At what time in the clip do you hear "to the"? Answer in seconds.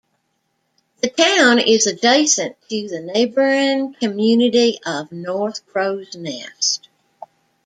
2.69-3.01